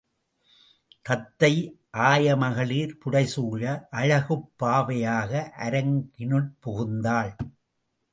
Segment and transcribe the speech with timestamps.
[1.01, 1.79] தத்தை
[1.93, 3.87] ஆயமகளிர் புடைசூழ
[3.89, 5.31] அழகுப் பாவையாக
[5.57, 7.31] அரங்கினுட் புகுந்தாள்.